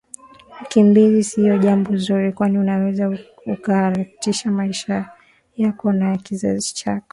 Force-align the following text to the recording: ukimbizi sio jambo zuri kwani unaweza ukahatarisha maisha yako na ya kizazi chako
ukimbizi 0.65 1.23
sio 1.23 1.57
jambo 1.57 1.97
zuri 1.97 2.31
kwani 2.33 2.57
unaweza 2.57 3.17
ukahatarisha 3.45 4.51
maisha 4.51 5.09
yako 5.57 5.91
na 5.93 6.09
ya 6.11 6.17
kizazi 6.17 6.73
chako 6.73 7.07